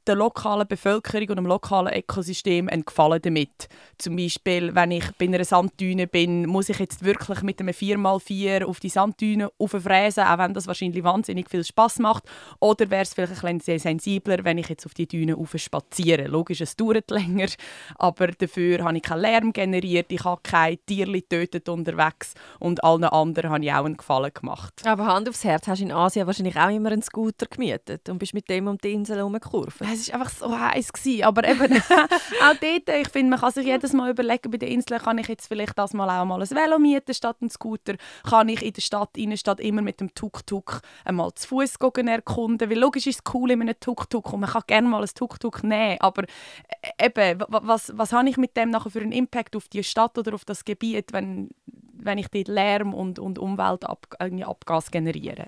der 0.08 0.16
lokalen 0.16 0.68
Bevölkerung 0.68 1.30
und 1.30 1.36
dem 1.38 1.46
lokalen 1.46 1.94
Ökosystem 1.94 2.70
einen 2.70 2.86
Gefallen 2.86 3.22
damit. 3.22 3.68
Zum 3.98 4.16
Beispiel, 4.16 4.76
wenn 4.76 4.92
ich 4.92 5.06
bei 5.18 5.26
einer 5.26 5.44
Sanddüne 5.44 6.08
bin, 6.08 6.46
muss 6.48 6.70
ich 6.70 6.80
jetzt 6.80 7.04
wirklich 7.04 7.42
mit 7.42 7.60
einem 7.60 7.74
4x4 7.74 8.66
auf 8.66 8.80
die 8.80 8.90
Sanddüne 8.90 9.50
auffräsen, 9.58 10.24
auch 10.24 10.38
wenn 10.38 10.54
das 10.54 10.68
wahrscheinlich 10.68 11.04
wahnsinnig 11.04 11.50
viel 11.50 11.64
Spaß 11.64 12.00
macht. 12.00 12.24
Oder 12.60 12.90
wäre 12.90 13.04
es 13.04 13.14
vielleicht 13.14 13.44
ein 13.44 13.58
bisschen 13.58 13.80
sensibler, 13.80 14.44
wenn 14.44 14.58
ich 14.58 14.70
jetzt 14.70 14.86
auf 14.86 14.94
die 14.94 15.08
Düne 15.08 15.38
spaziere. 15.56 16.28
Logisch, 16.28 16.62
es 16.62 16.76
dauert 16.76 17.10
länger, 17.12 17.48
aber 17.96 18.28
dafür 18.28 18.84
habe 18.84 18.98
ich 18.98 19.04
keinen 19.04 19.22
Lärm 19.22 19.54
generiert, 19.54 20.12
ich 20.12 20.24
habe 20.24 20.42
keine 20.44 20.78
Tiere 20.78 21.12
getötet 21.12 21.70
unterwegs 21.70 22.34
und 22.60 22.84
allen 22.84 23.04
anderen 23.06 23.52
habe 23.52 23.64
ich 23.64 23.72
auch 23.72 23.86
einen 23.86 23.98
Gefallen 23.98 24.34
gemacht. 24.34 24.82
Aber 24.86 25.06
Hand 25.06 25.30
aufs 25.30 25.44
Herz, 25.44 25.68
hast 25.68 25.80
du 25.80 25.86
in 25.86 25.92
Asien 25.92 26.28
wahrscheinlich 26.28 26.58
auch 26.58 26.70
immer 26.70 26.92
einen 26.92 27.02
Scooter 27.02 27.46
gemietet 27.48 28.10
und 28.10 28.18
bist 28.20 28.34
mit 28.34 28.50
dem 28.50 28.68
um 28.68 28.78
die 28.78 28.94
Insel 28.94 29.18
herumgekurvt? 29.18 29.82
Es 29.94 30.12
war 30.12 30.22
einfach 30.22 30.32
so 30.32 30.60
heiß. 30.60 30.92
Aber 31.24 31.48
eben, 31.48 31.74
auch 32.42 32.56
dort, 32.62 32.90
ich 32.90 33.10
finde, 33.10 33.32
man 33.32 33.40
kann 33.40 33.52
sich 33.52 33.66
jedes 33.66 33.94
Mal 33.94 34.12
überlegen, 34.12 34.52
bei 34.52 34.58
den 34.58 34.70
Inseln 34.70 35.02
kann 35.02 35.18
ich 35.18 35.28
jetzt 35.28 35.48
vielleicht 35.48 35.78
das 35.78 35.94
mal 35.94 36.10
auch 36.10 36.26
mal 36.26 36.42
ein 36.42 36.50
Velo 36.50 36.80
mieten 36.80 37.14
statt 37.14 37.38
einen 37.42 37.50
Scooter. 37.50 37.96
Kann 38.28 38.50
ich 38.50 38.62
in 38.62 38.74
der 38.74 38.82
Stadt, 38.82 39.18
Innenstadt 39.18 39.60
immer 39.60 39.82
mit 39.82 40.00
dem 40.00 40.14
Tuk-Tuk 40.14 40.82
einmal 41.06 41.34
zu 41.36 41.48
Fuß 41.48 41.76
erkunden. 42.08 42.70
Weil 42.70 42.80
logisch 42.80 43.08
ist 43.08 43.22
es 43.26 43.34
cool 43.34 43.52
in 43.52 43.62
einem 43.62 43.80
Tuk-Tuk 43.80 44.34
und 44.34 44.42
man 44.42 44.50
kann 44.50 44.64
gerne 44.68 44.88
mal 44.88 45.02
ein 45.02 45.10
Tuk-Tuk 45.14 45.64
nehmen. 45.64 45.98
Aber 46.00 46.24
äh, 46.24 47.06
eben, 47.06 47.44
was, 47.48 47.92
was 47.96 48.14
habe 48.14 48.30
ich 48.30 48.38
mit 48.38 48.58
dem 48.58 48.70
nachher 48.70 48.90
für 48.90 49.02
einen 49.02 49.12
Impact 49.12 49.56
auf 49.56 49.68
die 49.68 49.84
Stadt 49.84 50.18
oder 50.18 50.34
auf 50.34 50.46
das 50.46 50.66
Gebiet, 50.66 51.14
wenn, 51.14 51.50
wenn 51.94 52.18
ich 52.18 52.28
dort 52.30 52.48
Lärm 52.48 52.94
und, 52.94 53.20
und 53.20 53.40
Umweltabgas 53.40 54.92
generiere? 54.92 55.48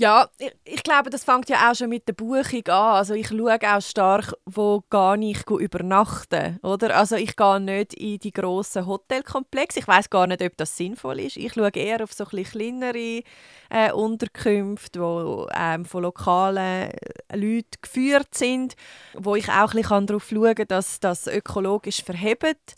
Ja, 0.00 0.28
ich, 0.38 0.54
ich, 0.62 0.82
glaube, 0.84 1.10
das 1.10 1.24
fängt 1.24 1.48
ja 1.48 1.68
auch 1.68 1.74
schon 1.74 1.88
mit 1.88 2.06
der 2.06 2.12
Buchung 2.12 2.64
an. 2.68 2.94
Also 2.94 3.14
ich 3.14 3.26
schaue 3.26 3.58
auch 3.60 3.82
stark, 3.82 4.32
wo 4.46 4.84
gehe 4.88 5.30
ich 5.30 5.44
übernachten, 5.50 6.60
oder? 6.62 6.96
Also 6.96 7.16
ich 7.16 7.34
gehe 7.34 7.58
nicht 7.58 7.94
in 7.94 8.20
die 8.20 8.32
grossen 8.32 8.86
Hotelkomplexe. 8.86 9.80
Ich 9.80 9.88
weiß 9.88 10.08
gar 10.08 10.28
nicht, 10.28 10.40
ob 10.40 10.56
das 10.56 10.76
sinnvoll 10.76 11.18
ist. 11.18 11.36
Ich 11.36 11.54
schaue 11.54 11.70
eher 11.74 12.04
auf 12.04 12.12
so 12.12 12.24
ein 12.32 12.44
kleinere 12.44 13.24
äh, 13.70 13.90
Unterkünfte, 13.92 15.00
die 15.00 15.46
ähm, 15.58 15.84
von 15.84 16.04
lokalen 16.04 16.92
äh, 16.92 17.36
Leuten 17.36 17.80
geführt 17.82 18.32
sind, 18.36 18.76
wo 19.14 19.34
ich 19.34 19.48
auch 19.48 19.74
ein 19.74 19.82
bisschen 19.82 20.06
darauf 20.06 20.28
schauen 20.28 20.54
kann, 20.54 20.68
dass 20.68 21.00
das 21.00 21.26
ökologisch 21.26 22.04
verhebt 22.04 22.76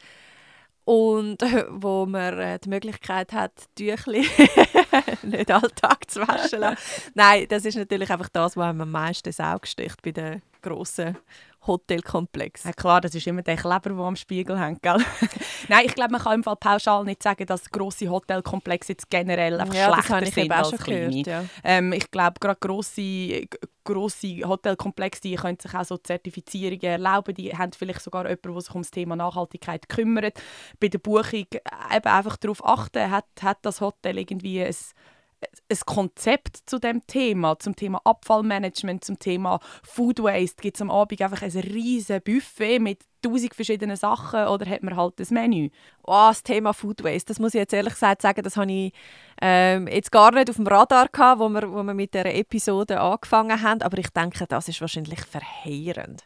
und 0.85 1.39
wo 1.71 2.07
man 2.07 2.39
äh, 2.39 2.59
die 2.59 2.69
Möglichkeit 2.69 3.33
hat, 3.33 3.53
Tüchli 3.77 4.27
nicht 5.23 5.51
alltag 5.51 6.11
zu 6.11 6.21
waschen. 6.27 6.77
Nein, 7.15 7.47
das 7.49 7.65
ist 7.65 7.77
natürlich 7.77 8.11
einfach 8.11 8.29
das, 8.29 8.57
was 8.57 8.69
einem 8.69 8.83
am 8.83 8.91
meisten 8.91 9.29
ins 9.29 9.41
Auge 9.41 9.67
sticht 9.67 10.03
bei 10.03 10.13
den 10.13 10.43
grossen 10.63 11.17
Hotelkomplex. 11.67 12.65
Ja, 12.65 12.73
klar, 12.73 13.01
das 13.01 13.15
ist 13.15 13.27
immer 13.27 13.43
der 13.43 13.57
Kleber, 13.57 13.91
der 13.91 13.99
am 13.99 14.17
Spiegel 14.17 14.59
hängt. 14.59 14.83
Gell? 14.83 14.97
Nein, 15.69 15.85
ich 15.87 15.95
glaube, 15.95 16.13
man 16.13 16.21
kann 16.21 16.35
im 16.35 16.45
Fall 16.45 16.57
pauschal 16.57 17.05
nicht 17.05 17.23
sagen, 17.23 17.45
dass 17.47 17.71
grosse 17.71 18.09
Hotelkomplexe 18.09 18.93
jetzt 18.93 19.11
generell 19.11 19.61
einfach 19.61 19.75
ja, 19.75 19.93
schlechter 19.93 20.21
das 20.21 20.35
sind 20.35 20.51
als 20.51 20.71
kleine. 20.83 21.23
Gehört, 21.23 21.27
ja. 21.27 21.45
ähm, 21.65 21.93
ich 21.93 22.11
glaube, 22.11 22.41
gerade 22.41 22.59
grosse, 22.59 23.47
grosse 23.85 24.49
Hotelkomplexe 24.49 25.21
die 25.21 25.35
können 25.35 25.59
sich 25.61 25.75
auch 25.75 25.85
so 25.85 25.99
Zertifizierungen 25.99 26.83
erlauben. 26.83 27.35
Die 27.35 27.57
haben 27.57 27.73
vielleicht 27.73 28.03
sogar 28.03 28.25
jemanden, 28.25 28.53
der 28.53 28.61
sich 28.63 28.75
um 28.75 28.83
das 28.83 28.91
Thema 28.91 29.17
Nachhaltigkeit 29.17 29.89
kümmert. 29.89 30.41
Bei 30.79 30.89
der 30.89 30.99
Buchung 30.99 31.47
eben 31.53 32.07
einfach 32.07 32.37
darauf 32.39 32.65
achten, 32.65 33.11
hat, 33.11 33.27
hat 33.43 33.59
das 33.63 33.81
Hotel 33.81 34.19
irgendwie 34.19 34.63
ein 34.63 34.75
ein 35.71 35.79
Konzept 35.87 36.59
zu 36.67 36.79
dem 36.79 37.07
Thema, 37.07 37.59
zum 37.59 37.75
Thema 37.77 38.01
Abfallmanagement, 38.05 39.05
zum 39.05 39.19
Thema 39.19 39.61
Food 39.83 40.23
Waste. 40.23 40.61
Gibt 40.61 40.77
es 40.77 40.83
am 40.83 40.91
Abend 40.91 41.21
einfach 41.23 41.43
ein 41.43 41.51
riesiges 41.51 42.23
Buffet 42.23 42.79
mit 42.79 43.01
tausend 43.23 43.55
verschiedenen 43.55 43.97
Sachen 43.97 44.47
oder 44.47 44.69
hat 44.69 44.83
man 44.83 44.97
halt 44.97 45.19
das 45.19 45.31
Menü? 45.31 45.71
Oh, 46.03 46.29
das 46.29 46.43
Thema 46.43 46.73
Food 46.73 47.05
Waste, 47.05 47.29
das 47.29 47.39
muss 47.39 47.55
ich 47.55 47.61
jetzt 47.61 47.73
ehrlich 47.73 47.95
gesagt 47.95 48.23
sagen, 48.23 48.43
das 48.43 48.57
habe 48.57 48.71
ich 48.71 48.93
ähm, 49.41 49.87
jetzt 49.89 50.13
gar 50.13 50.33
nicht 50.33 50.51
auf 50.51 50.57
dem 50.57 50.67
Radar 50.67 51.09
gehabt, 51.09 51.41
wo 51.41 51.49
wir, 51.49 51.73
wo 51.73 51.83
wir 51.83 51.95
mit 51.95 52.15
dieser 52.15 52.35
Episode 52.35 53.01
angefangen 53.01 53.63
haben, 53.63 53.83
aber 53.83 53.99
ich 53.99 54.11
denke, 54.11 54.47
das 54.47 54.69
ist 54.69 54.81
wahrscheinlich 54.81 55.21
verheerend. 55.21 56.25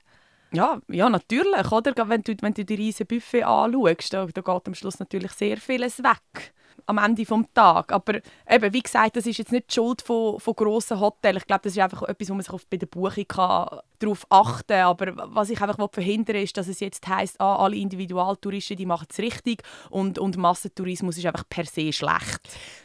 Ja, 0.52 0.80
ja, 0.88 1.08
natürlich, 1.08 1.72
oder? 1.72 2.08
Wenn 2.08 2.22
du, 2.22 2.34
wenn 2.40 2.54
du 2.54 2.64
die 2.64 2.74
riesen 2.74 3.06
Buffet 3.06 3.42
anschaust, 3.42 4.12
da, 4.12 4.26
da 4.26 4.40
geht 4.40 4.66
am 4.66 4.74
Schluss 4.74 5.00
natürlich 5.00 5.32
sehr 5.32 5.56
vieles 5.56 5.98
weg 5.98 6.54
am 6.86 6.98
Ende 6.98 7.24
des 7.24 7.44
Tages. 7.54 7.94
Aber 7.94 8.14
eben, 8.48 8.72
wie 8.72 8.82
gesagt, 8.82 9.16
das 9.16 9.26
ist 9.26 9.38
jetzt 9.38 9.52
nicht 9.52 9.70
die 9.70 9.74
Schuld 9.74 10.02
von, 10.02 10.38
von 10.40 10.54
grossen 10.54 11.00
Hotels. 11.00 11.38
Ich 11.38 11.46
glaube, 11.46 11.62
das 11.64 11.72
ist 11.72 11.78
einfach 11.78 12.02
etwas, 12.02 12.28
wo 12.30 12.34
man 12.34 12.42
sich 12.42 12.66
bei 12.68 12.76
der 12.76 12.86
Buchung 12.86 13.26
kann 13.26 13.80
darauf 14.04 14.26
achten 14.28 14.80
Aber 14.80 15.12
was 15.34 15.50
ich 15.50 15.60
einfach 15.60 15.78
verhindern 15.92 16.36
ist, 16.36 16.56
dass 16.56 16.68
es 16.68 16.80
jetzt 16.80 17.06
heisst, 17.06 17.40
ah, 17.40 17.56
alle 17.56 17.76
Individualtouristen 17.76 18.86
machen 18.86 19.08
es 19.10 19.18
richtig 19.18 19.62
und, 19.90 20.18
und 20.18 20.36
Massentourismus 20.36 21.18
ist 21.18 21.26
einfach 21.26 21.48
per 21.48 21.64
se 21.64 21.92
schlecht. 21.92 22.40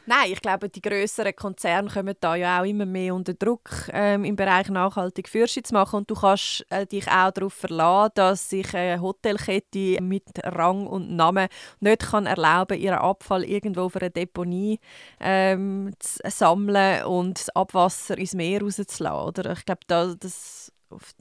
Nein, 0.05 0.31
ich 0.31 0.41
glaube, 0.41 0.69
die 0.69 0.81
größeren 0.81 1.35
Konzerne 1.35 1.89
kommen 1.89 2.15
da 2.19 2.35
ja 2.35 2.61
auch 2.61 2.65
immer 2.65 2.85
mehr 2.85 3.13
unter 3.13 3.33
Druck, 3.33 3.89
ähm, 3.93 4.23
im 4.23 4.35
Bereich 4.35 4.69
nachhaltig 4.69 5.29
Führung 5.29 5.63
zu 5.63 5.73
machen. 5.73 5.97
Und 5.97 6.09
du 6.09 6.15
kannst 6.15 6.65
äh, 6.69 6.85
dich 6.85 7.07
auch 7.07 7.31
darauf 7.31 7.53
verlassen, 7.53 8.11
dass 8.15 8.49
sich 8.49 8.73
eine 8.73 9.01
Hotelkette 9.01 10.01
mit 10.01 10.23
Rang 10.43 10.87
und 10.87 11.15
Namen 11.15 11.47
nicht 11.79 12.01
kann 12.09 12.25
erlauben 12.25 12.79
ihren 12.79 12.97
Abfall 12.97 13.43
irgendwo 13.43 13.81
auf 13.81 13.95
einer 13.97 14.09
Deponie 14.09 14.79
ähm, 15.19 15.91
zu 15.99 16.19
sammeln 16.29 17.03
und 17.05 17.39
das 17.39 17.49
Abwasser 17.49 18.17
ins 18.17 18.33
Meer 18.33 18.61
rauszulassen. 18.61 19.27
Oder? 19.27 19.51
Ich 19.53 19.65
glaube, 19.65 19.81
da, 19.87 20.13
das 20.15 20.68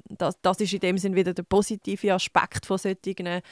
das, 0.09 0.41
das 0.41 0.61
ist 0.61 0.73
in 0.73 0.81
dem 0.81 0.99
Sinn 0.99 1.15
wieder 1.15 1.35
der 1.35 1.43
positive 1.43 2.15
Aspekt 2.15 2.67
von 2.67 2.79
solchen 2.79 3.43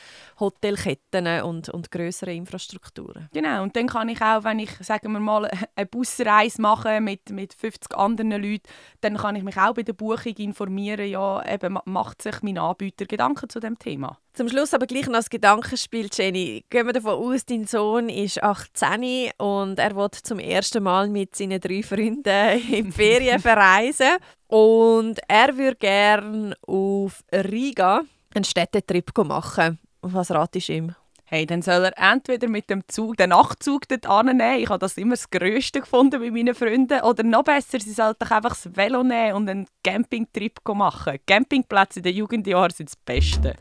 Hotelketten 0.41 1.43
und, 1.43 1.69
und 1.69 1.91
größeren 1.91 2.35
Infrastrukturen. 2.35 3.29
Genau, 3.33 3.63
und 3.63 3.77
dann 3.77 3.87
kann 3.87 4.09
ich 4.09 4.21
auch, 4.23 4.45
wenn 4.45 4.59
ich, 4.59 4.71
sagen 4.81 5.13
wir 5.13 5.21
mal, 5.21 5.51
eine 5.77 5.87
Busreise 5.87 6.61
mache 6.61 7.01
mit, 7.01 7.31
mit 7.31 7.55
50 7.55 7.97
anderen 7.97 8.31
Leuten, 8.31 8.69
dann 9.01 9.17
kann 9.17 9.37
ich 9.37 9.43
mich 9.43 9.57
auch 9.57 9.75
bei 9.75 9.83
der 9.83 9.93
Buchung 9.93 10.35
informieren, 10.37 11.09
ja, 11.09 11.45
eben, 11.47 11.79
macht 11.85 12.23
sich 12.23 12.43
mein 12.43 12.59
Anbieter 12.59 13.07
Gedanken 13.07 13.49
zu 13.49 13.61
dem 13.61 13.79
Thema. 13.79 14.19
Zum 14.37 14.51
Schluss 14.51 14.75
aber 14.75 14.87
gleich 14.87 15.07
noch 15.07 15.15
das 15.15 15.31
Gedankenspiel, 15.31 16.11
Jenny. 16.13 16.63
Gehen 16.69 16.85
wir 16.85 16.93
davon 16.93 17.15
aus, 17.15 17.47
dein 17.47 17.65
Sohn 17.65 18.11
ist 18.11 18.43
18 18.43 19.31
und 19.39 19.79
er 19.79 19.97
wird 19.97 20.15
zum 20.15 20.39
ersten 20.39 20.83
Mal 20.83 21.09
mit 21.09 21.35
seinen 21.35 21.59
drei 21.59 21.83
Freunden 21.83 22.61
in 22.71 22.85
die 22.85 22.93
Ferien 22.93 23.41
verreisen. 23.41 24.19
Und 24.49 25.21
er 25.29 25.57
würde 25.57 25.77
gerne 25.77 26.55
auf 26.67 27.25
Riga 27.33 28.03
einen 28.35 28.45
Städtetrip 28.45 29.11
machen. 29.19 29.79
Was 30.03 30.31
ratest 30.31 30.69
du 30.69 30.73
ihm? 30.73 30.95
Hey, 31.29 31.45
dann 31.45 31.61
soll 31.61 31.85
er 31.85 32.13
entweder 32.13 32.47
mit 32.49 32.71
dem 32.71 32.87
Zug, 32.87 33.17
den 33.17 33.31
Nachtzug 33.31 33.89
dort 33.89 34.07
annehmen. 34.07 34.61
Ich 34.61 34.69
habe 34.69 34.79
das 34.79 34.97
immer 34.97 35.15
das 35.15 35.29
Größte 35.29 35.81
gefunden 35.81 36.21
bei 36.21 36.31
meinen 36.31 36.55
Freunden. 36.55 37.01
Oder 37.01 37.25
noch 37.25 37.43
besser, 37.43 37.81
sie 37.81 37.93
sollten 37.93 38.23
einfach 38.23 38.51
das 38.51 38.77
Velo 38.77 39.03
nehmen 39.03 39.33
und 39.33 39.49
einen 39.49 39.67
Campingtrip 39.83 40.61
machen. 40.73 41.19
Campingplätze 41.27 41.99
in 41.99 42.05
den 42.05 42.15
Jugendjahren 42.15 42.71
sind 42.71 42.91
das 42.91 42.97
Beste. 42.97 43.57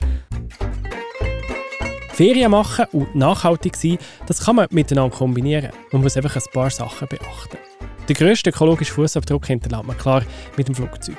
Ferien 2.09 2.51
machen 2.51 2.85
und 2.91 3.15
nachhaltig 3.15 3.75
sein, 3.75 3.97
das 4.27 4.45
kann 4.45 4.57
man 4.57 4.67
miteinander 4.69 5.17
kombinieren. 5.17 5.71
Man 5.91 6.03
muss 6.03 6.15
einfach 6.15 6.35
ein 6.35 6.43
paar 6.53 6.69
Sachen 6.69 7.07
beachten. 7.07 7.57
Den 8.07 8.15
grössten 8.15 8.49
ökologischen 8.49 8.95
Fußabdruck 8.95 9.47
hinterlässt 9.47 9.83
man 9.83 9.97
klar 9.97 10.21
mit 10.57 10.67
dem 10.67 10.75
Flugzeug. 10.75 11.17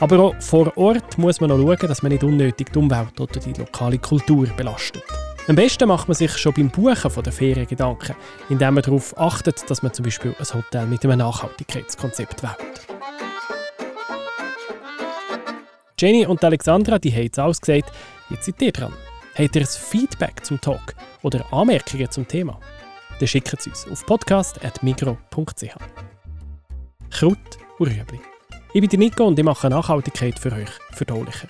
Aber 0.00 0.18
auch 0.18 0.34
vor 0.40 0.76
Ort 0.76 1.16
muss 1.16 1.40
man 1.40 1.50
noch 1.50 1.58
schauen, 1.58 1.88
dass 1.88 2.02
man 2.02 2.10
nicht 2.10 2.24
unnötig 2.24 2.72
die 2.72 2.78
Umwelt 2.78 3.20
oder 3.20 3.38
die 3.38 3.52
lokale 3.52 3.98
Kultur 3.98 4.48
belastet. 4.56 5.04
Am 5.46 5.56
besten 5.56 5.88
macht 5.88 6.08
man 6.08 6.14
sich 6.14 6.36
schon 6.38 6.54
beim 6.54 6.70
Buchen 6.70 7.22
der 7.22 7.32
Ferien 7.32 7.66
Gedanken, 7.66 8.16
indem 8.48 8.74
man 8.74 8.82
darauf 8.82 9.16
achtet, 9.18 9.68
dass 9.70 9.82
man 9.82 9.92
zum 9.92 10.04
Beispiel 10.04 10.34
ein 10.38 10.54
Hotel 10.54 10.86
mit 10.86 11.04
einem 11.04 11.18
Nachhaltigkeitskonzept 11.18 12.42
wählt. 12.42 12.86
Jenny 16.00 16.26
und 16.26 16.42
Alexandra 16.42 16.98
die 16.98 17.12
haben 17.12 17.28
es 17.30 17.38
ausgesagt, 17.38 17.92
jetzt 18.30 18.46
seid 18.46 18.62
ihr 18.62 18.72
dran. 18.72 18.92
Habt 19.36 19.54
ihr 19.54 19.62
ein 19.62 19.66
Feedback 19.66 20.44
zum 20.44 20.60
Talk 20.60 20.94
oder 21.22 21.44
Anmerkungen 21.52 22.10
zum 22.10 22.26
Thema? 22.26 22.58
Dann 23.18 23.28
schickt 23.28 23.52
es 23.52 23.66
uns 23.66 23.86
auf 23.88 24.06
podcast.migro.ch. 24.06 26.13
Kraut 27.14 27.38
und 27.78 27.86
Rüebli. 27.86 28.20
Ich 28.72 28.88
bin 28.88 28.98
Nico 28.98 29.24
und 29.24 29.38
ich 29.38 29.44
mache 29.44 29.70
Nachhaltigkeit 29.70 30.36
für 30.36 30.50
euch 30.50 30.68
verdaulicher. 30.90 31.46